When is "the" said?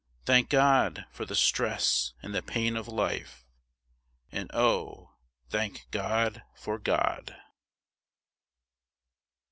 1.27-1.35, 2.33-2.41